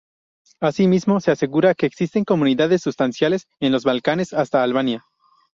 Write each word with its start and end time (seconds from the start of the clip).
Asimismo 0.59 1.19
se 1.19 1.29
asegura 1.29 1.75
que 1.75 1.85
existen 1.85 2.23
comunidades 2.25 2.81
sustanciales 2.81 3.47
en 3.59 3.71
los 3.71 3.83
Balcanes 3.83 4.33
hasta 4.33 4.63
Albania. 4.63 5.05